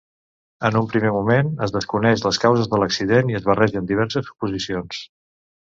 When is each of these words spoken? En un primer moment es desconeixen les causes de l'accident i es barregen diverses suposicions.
En 0.69 0.77
un 0.79 0.87
primer 0.93 1.11
moment 1.17 1.51
es 1.67 1.75
desconeixen 1.77 2.27
les 2.29 2.41
causes 2.47 2.73
de 2.73 2.81
l'accident 2.85 3.33
i 3.35 3.41
es 3.43 3.47
barregen 3.53 3.93
diverses 3.95 4.29
suposicions. 4.33 5.07